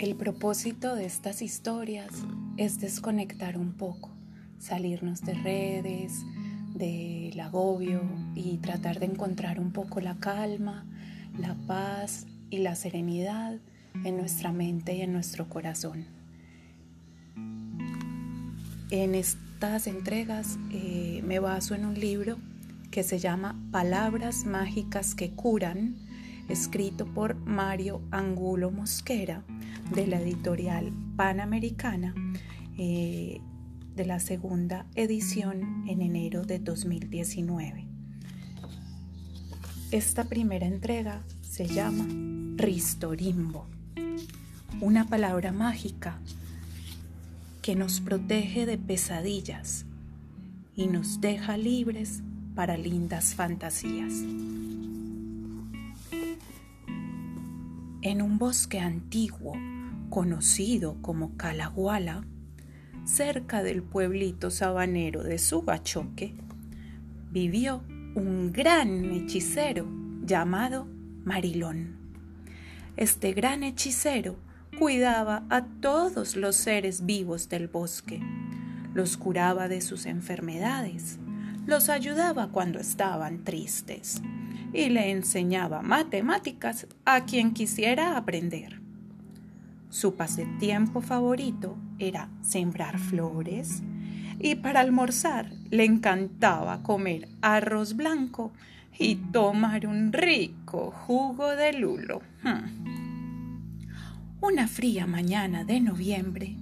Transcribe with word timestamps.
El 0.00 0.16
propósito 0.16 0.94
de 0.94 1.04
estas 1.04 1.42
historias 1.42 2.08
es 2.56 2.80
desconectar 2.80 3.58
un 3.58 3.74
poco, 3.74 4.08
salirnos 4.58 5.20
de 5.20 5.34
redes, 5.34 6.24
del 6.74 7.38
agobio 7.38 8.00
y 8.34 8.56
tratar 8.62 8.98
de 8.98 9.04
encontrar 9.04 9.60
un 9.60 9.72
poco 9.72 10.00
la 10.00 10.16
calma, 10.16 10.86
la 11.38 11.54
paz 11.66 12.24
y 12.48 12.60
la 12.60 12.76
serenidad 12.76 13.58
en 14.02 14.16
nuestra 14.16 14.52
mente 14.52 14.94
y 14.94 15.02
en 15.02 15.12
nuestro 15.12 15.50
corazón. 15.50 16.06
En 18.88 19.14
estas 19.14 19.86
entregas 19.86 20.58
eh, 20.72 21.22
me 21.26 21.40
baso 21.40 21.74
en 21.74 21.84
un 21.84 22.00
libro 22.00 22.38
que 22.90 23.02
se 23.02 23.18
llama 23.18 23.54
Palabras 23.70 24.46
Mágicas 24.46 25.14
que 25.14 25.32
Curan, 25.32 25.96
escrito 26.50 27.06
por 27.06 27.36
Mario 27.36 28.02
Angulo 28.10 28.70
Mosquera 28.70 29.44
de 29.94 30.06
la 30.06 30.20
editorial 30.20 30.92
Panamericana 31.16 32.14
eh, 32.76 33.40
de 33.94 34.06
la 34.06 34.18
segunda 34.18 34.86
edición 34.94 35.84
en 35.88 36.02
enero 36.02 36.44
de 36.44 36.58
2019. 36.58 37.86
Esta 39.90 40.24
primera 40.24 40.66
entrega 40.66 41.22
se 41.42 41.66
llama 41.66 42.06
Ristorimbo, 42.56 43.66
una 44.80 45.06
palabra 45.06 45.52
mágica 45.52 46.18
que 47.62 47.76
nos 47.76 48.00
protege 48.00 48.66
de 48.66 48.78
pesadillas 48.78 49.84
y 50.74 50.86
nos 50.86 51.20
deja 51.20 51.56
libres 51.56 52.22
para 52.54 52.76
lindas 52.76 53.34
fantasías. 53.34 54.14
En 58.02 58.22
un 58.22 58.38
bosque 58.38 58.80
antiguo, 58.80 59.52
conocido 60.08 60.96
como 61.02 61.36
Calaguala, 61.36 62.24
cerca 63.04 63.62
del 63.62 63.82
pueblito 63.82 64.50
sabanero 64.50 65.22
de 65.22 65.38
Subachoque, 65.38 66.34
vivió 67.30 67.82
un 68.14 68.52
gran 68.54 69.04
hechicero 69.04 69.86
llamado 70.24 70.88
Marilón. 71.24 71.98
Este 72.96 73.34
gran 73.34 73.62
hechicero 73.64 74.36
cuidaba 74.78 75.44
a 75.50 75.66
todos 75.66 76.36
los 76.36 76.56
seres 76.56 77.04
vivos 77.04 77.50
del 77.50 77.68
bosque, 77.68 78.22
los 78.94 79.18
curaba 79.18 79.68
de 79.68 79.82
sus 79.82 80.06
enfermedades, 80.06 81.18
los 81.66 81.90
ayudaba 81.90 82.48
cuando 82.48 82.78
estaban 82.78 83.44
tristes 83.44 84.22
y 84.72 84.88
le 84.88 85.10
enseñaba 85.10 85.82
matemáticas 85.82 86.86
a 87.04 87.24
quien 87.24 87.52
quisiera 87.52 88.16
aprender. 88.16 88.80
Su 89.88 90.14
pasatiempo 90.14 91.00
favorito 91.00 91.76
era 91.98 92.28
sembrar 92.42 92.98
flores 92.98 93.82
y 94.38 94.54
para 94.54 94.80
almorzar 94.80 95.52
le 95.70 95.84
encantaba 95.84 96.82
comer 96.82 97.28
arroz 97.42 97.96
blanco 97.96 98.52
y 98.98 99.16
tomar 99.16 99.86
un 99.86 100.12
rico 100.12 100.90
jugo 100.90 101.56
de 101.56 101.72
lulo. 101.72 102.22
Hmm. 102.42 102.90
Una 104.40 104.68
fría 104.68 105.06
mañana 105.06 105.64
de 105.64 105.80
noviembre 105.80 106.56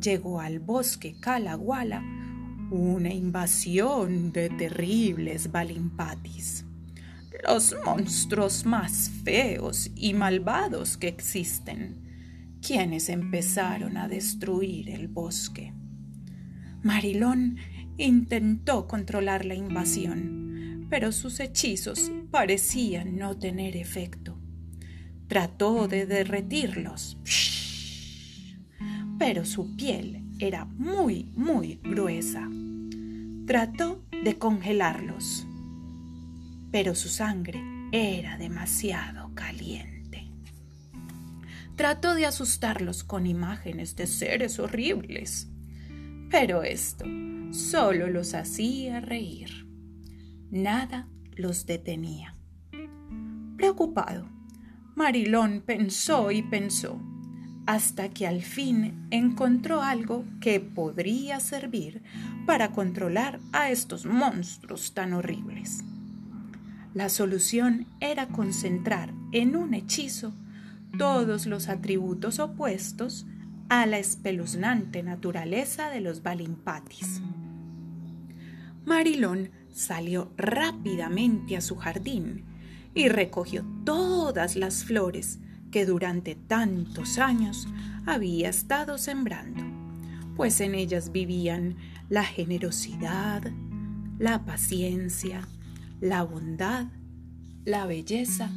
llegó 0.00 0.40
al 0.40 0.60
bosque 0.60 1.16
Calaguala 1.18 2.02
una 2.70 3.12
invasión 3.12 4.32
de 4.32 4.48
terribles 4.50 5.52
balimpatis, 5.52 6.64
los 7.42 7.74
monstruos 7.84 8.64
más 8.64 9.10
feos 9.24 9.90
y 9.96 10.14
malvados 10.14 10.96
que 10.96 11.08
existen, 11.08 12.58
quienes 12.62 13.08
empezaron 13.08 13.96
a 13.96 14.08
destruir 14.08 14.90
el 14.90 15.08
bosque. 15.08 15.74
Marilón 16.82 17.56
intentó 17.98 18.86
controlar 18.86 19.44
la 19.44 19.54
invasión, 19.54 20.86
pero 20.88 21.12
sus 21.12 21.40
hechizos 21.40 22.10
parecían 22.30 23.16
no 23.16 23.36
tener 23.36 23.76
efecto. 23.76 24.38
Trató 25.26 25.88
de 25.88 26.06
derretirlos, 26.06 27.18
pero 29.18 29.44
su 29.44 29.74
piel 29.76 30.22
era 30.38 30.64
muy, 30.64 31.32
muy 31.34 31.80
gruesa. 31.82 32.48
Trató 33.46 34.04
de 34.22 34.38
congelarlos, 34.38 35.46
pero 36.74 36.96
su 36.96 37.08
sangre 37.08 37.62
era 37.92 38.36
demasiado 38.36 39.32
caliente. 39.32 40.28
Trató 41.76 42.16
de 42.16 42.26
asustarlos 42.26 43.04
con 43.04 43.28
imágenes 43.28 43.94
de 43.94 44.08
seres 44.08 44.58
horribles, 44.58 45.48
pero 46.32 46.64
esto 46.64 47.04
solo 47.52 48.08
los 48.08 48.34
hacía 48.34 48.98
reír. 48.98 49.68
Nada 50.50 51.06
los 51.36 51.64
detenía. 51.64 52.34
Preocupado, 53.56 54.28
Marilón 54.96 55.62
pensó 55.64 56.32
y 56.32 56.42
pensó 56.42 57.00
hasta 57.66 58.08
que 58.08 58.26
al 58.26 58.42
fin 58.42 59.06
encontró 59.12 59.80
algo 59.80 60.24
que 60.40 60.58
podría 60.58 61.38
servir 61.38 62.02
para 62.48 62.72
controlar 62.72 63.38
a 63.52 63.70
estos 63.70 64.06
monstruos 64.06 64.92
tan 64.92 65.12
horribles. 65.12 65.84
La 66.94 67.08
solución 67.08 67.88
era 67.98 68.28
concentrar 68.28 69.12
en 69.32 69.56
un 69.56 69.74
hechizo 69.74 70.32
todos 70.96 71.46
los 71.46 71.68
atributos 71.68 72.38
opuestos 72.38 73.26
a 73.68 73.84
la 73.86 73.98
espeluznante 73.98 75.02
naturaleza 75.02 75.90
de 75.90 76.00
los 76.00 76.22
Balimpatis. 76.22 77.20
Marilón 78.84 79.50
salió 79.72 80.30
rápidamente 80.36 81.56
a 81.56 81.60
su 81.60 81.74
jardín 81.74 82.44
y 82.94 83.08
recogió 83.08 83.64
todas 83.84 84.54
las 84.54 84.84
flores 84.84 85.40
que 85.72 85.86
durante 85.86 86.36
tantos 86.36 87.18
años 87.18 87.66
había 88.06 88.50
estado 88.50 88.98
sembrando, 88.98 89.64
pues 90.36 90.60
en 90.60 90.76
ellas 90.76 91.10
vivían 91.10 91.76
la 92.08 92.22
generosidad, 92.22 93.42
la 94.20 94.44
paciencia, 94.44 95.48
la 96.00 96.22
bondad, 96.22 96.86
la 97.64 97.86
belleza 97.86 98.50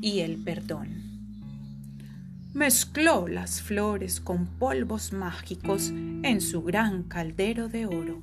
y 0.00 0.20
el 0.20 0.42
perdón. 0.42 1.02
Mezcló 2.52 3.28
las 3.28 3.62
flores 3.62 4.20
con 4.20 4.46
polvos 4.46 5.12
mágicos 5.12 5.90
en 5.90 6.40
su 6.40 6.62
gran 6.62 7.04
caldero 7.04 7.68
de 7.68 7.86
oro. 7.86 8.22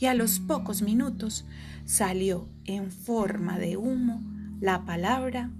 y 0.00 0.06
a 0.06 0.14
los 0.14 0.38
pocos 0.38 0.82
minutos 0.82 1.44
salió 1.84 2.48
en 2.64 2.90
forma 2.90 3.58
de 3.58 3.76
humo 3.76 4.22
la 4.60 4.84
palabra 4.84 5.50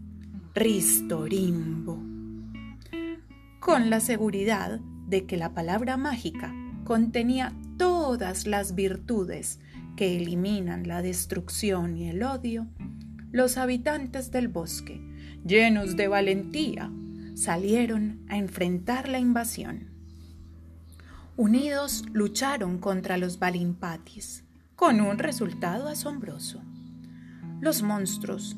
Ristorimbo, 0.55 2.03
con 3.61 3.91
la 3.91 4.01
seguridad 4.01 4.81
de 5.09 5.27
que 5.27 5.37
la 5.37 5.55
palabra 5.55 5.97
mágica 5.97 6.53
contenía 6.89 7.53
todas 7.77 8.47
las 8.47 8.75
virtudes 8.75 9.61
que 9.95 10.17
eliminan 10.17 10.89
la 10.89 11.03
destrucción 11.03 11.99
y 11.99 12.09
el 12.09 12.23
odio, 12.23 12.67
los 13.31 13.59
habitantes 13.59 14.31
del 14.31 14.49
bosque, 14.49 14.99
llenos 15.45 15.99
de 15.99 16.09
valentía, 16.09 16.91
salieron 17.35 18.25
a 18.31 18.39
enfrentar 18.39 19.07
la 19.11 19.19
invasión. 19.19 19.91
Unidos 21.37 22.07
lucharon 22.15 22.79
contra 22.79 23.19
los 23.19 23.39
Balimpatis, 23.39 24.45
con 24.75 25.03
un 25.03 25.19
resultado 25.19 25.89
asombroso. 25.89 26.63
Los 27.61 27.83
monstruos 27.83 28.57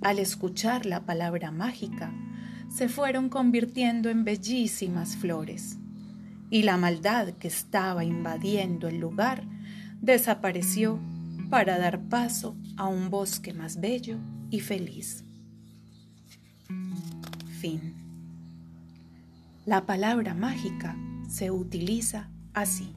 al 0.00 0.18
escuchar 0.18 0.86
la 0.86 1.04
palabra 1.04 1.50
mágica, 1.50 2.10
se 2.68 2.88
fueron 2.88 3.28
convirtiendo 3.28 4.08
en 4.08 4.24
bellísimas 4.24 5.16
flores, 5.16 5.78
y 6.50 6.62
la 6.62 6.76
maldad 6.76 7.34
que 7.34 7.48
estaba 7.48 8.04
invadiendo 8.04 8.88
el 8.88 8.98
lugar 8.98 9.44
desapareció 10.00 11.00
para 11.50 11.78
dar 11.78 12.00
paso 12.08 12.56
a 12.76 12.86
un 12.86 13.10
bosque 13.10 13.52
más 13.52 13.80
bello 13.80 14.18
y 14.50 14.60
feliz. 14.60 15.24
Fin. 17.60 17.94
La 19.64 19.86
palabra 19.86 20.34
mágica 20.34 20.96
se 21.28 21.50
utiliza 21.50 22.28
así. 22.52 22.94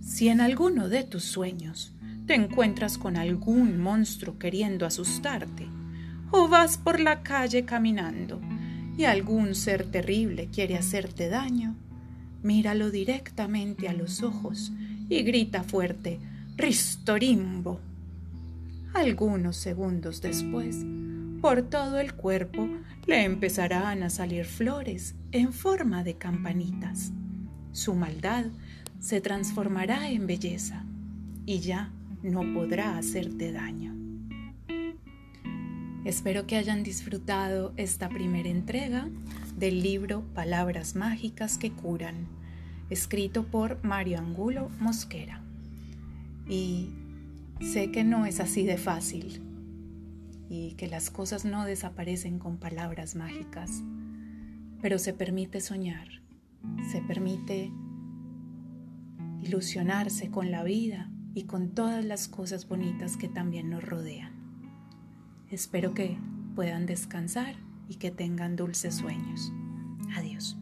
Si 0.00 0.28
en 0.28 0.40
alguno 0.40 0.88
de 0.88 1.04
tus 1.04 1.24
sueños 1.24 1.94
te 2.26 2.34
encuentras 2.34 2.98
con 2.98 3.16
algún 3.16 3.78
monstruo 3.78 4.38
queriendo 4.38 4.84
asustarte, 4.84 5.66
o 6.30 6.48
vas 6.48 6.76
por 6.76 7.00
la 7.00 7.22
calle 7.22 7.64
caminando 7.64 8.40
y 8.98 9.04
algún 9.04 9.54
ser 9.54 9.90
terrible 9.90 10.48
quiere 10.52 10.76
hacerte 10.76 11.28
daño, 11.28 11.76
míralo 12.42 12.90
directamente 12.90 13.88
a 13.88 13.92
los 13.92 14.22
ojos 14.22 14.72
y 15.08 15.22
grita 15.22 15.62
fuerte, 15.62 16.18
Ristorimbo. 16.56 17.80
Algunos 18.94 19.56
segundos 19.56 20.20
después, 20.20 20.84
por 21.40 21.62
todo 21.62 22.00
el 22.00 22.14
cuerpo 22.14 22.68
le 23.06 23.24
empezarán 23.24 24.02
a 24.02 24.10
salir 24.10 24.44
flores 24.44 25.14
en 25.32 25.52
forma 25.52 26.02
de 26.02 26.14
campanitas. 26.14 27.12
Su 27.72 27.94
maldad 27.94 28.46
se 29.00 29.20
transformará 29.20 30.10
en 30.10 30.26
belleza 30.26 30.84
y 31.46 31.60
ya 31.60 31.90
no 32.22 32.42
podrá 32.52 32.98
hacerte 32.98 33.52
daño. 33.52 33.94
Espero 36.04 36.46
que 36.46 36.56
hayan 36.56 36.82
disfrutado 36.82 37.72
esta 37.76 38.08
primera 38.08 38.48
entrega 38.48 39.08
del 39.58 39.82
libro 39.82 40.22
Palabras 40.34 40.94
Mágicas 40.94 41.58
que 41.58 41.72
Curan, 41.72 42.28
escrito 42.90 43.44
por 43.46 43.82
Mario 43.82 44.18
Angulo 44.18 44.70
Mosquera. 44.78 45.42
Y 46.48 46.90
sé 47.60 47.90
que 47.90 48.04
no 48.04 48.24
es 48.24 48.38
así 48.38 48.64
de 48.64 48.78
fácil 48.78 49.42
y 50.48 50.74
que 50.74 50.86
las 50.86 51.10
cosas 51.10 51.44
no 51.44 51.64
desaparecen 51.64 52.38
con 52.38 52.58
palabras 52.58 53.16
mágicas, 53.16 53.82
pero 54.80 55.00
se 55.00 55.12
permite 55.12 55.60
soñar, 55.60 56.08
se 56.92 57.02
permite 57.02 57.72
ilusionarse 59.42 60.30
con 60.30 60.52
la 60.52 60.62
vida 60.62 61.10
y 61.34 61.44
con 61.44 61.70
todas 61.70 62.04
las 62.04 62.28
cosas 62.28 62.68
bonitas 62.68 63.16
que 63.16 63.28
también 63.28 63.70
nos 63.70 63.82
rodean. 63.82 64.32
Espero 65.50 65.94
que 65.94 66.16
puedan 66.54 66.86
descansar 66.86 67.67
y 67.88 67.96
que 67.96 68.10
tengan 68.10 68.56
dulces 68.56 68.96
sueños. 68.96 69.52
Adiós. 70.16 70.56